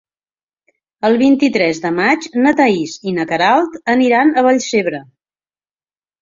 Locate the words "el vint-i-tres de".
1.09-1.91